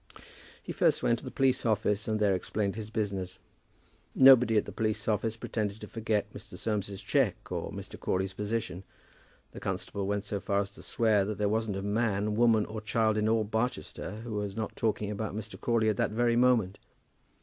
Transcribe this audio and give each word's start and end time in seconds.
He 0.63 0.71
first 0.71 1.03
went 1.03 1.19
to 1.19 1.25
the 1.25 1.29
police 1.29 1.63
office, 1.63 2.07
and 2.07 2.19
there 2.19 2.33
explained 2.33 2.75
his 2.75 2.89
business. 2.89 3.37
Nobody 4.15 4.57
at 4.57 4.65
the 4.65 4.71
police 4.71 5.07
office 5.07 5.37
pretended 5.37 5.79
to 5.79 5.87
forget 5.87 6.33
Mr. 6.33 6.57
Soames's 6.57 7.03
cheque, 7.03 7.51
or 7.51 7.71
Mr. 7.71 7.99
Crawley's 7.99 8.33
position. 8.33 8.83
The 9.51 9.59
constable 9.59 10.07
went 10.07 10.23
so 10.23 10.39
far 10.39 10.61
as 10.61 10.71
to 10.71 10.81
swear 10.81 11.23
that 11.25 11.37
there 11.37 11.47
wasn't 11.47 11.77
a 11.77 11.83
man, 11.83 12.33
woman, 12.35 12.65
or 12.65 12.81
child 12.81 13.15
in 13.15 13.29
all 13.29 13.43
Barchester 13.43 14.21
who 14.21 14.33
was 14.33 14.55
not 14.57 14.75
talking 14.75 15.11
of 15.11 15.19
Mr. 15.19 15.61
Crawley 15.61 15.87
at 15.87 15.97
that 15.97 16.09
very 16.09 16.35
moment. 16.35 16.79